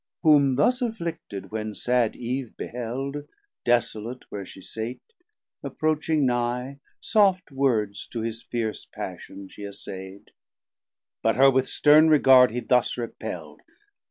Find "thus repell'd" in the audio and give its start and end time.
12.61-13.61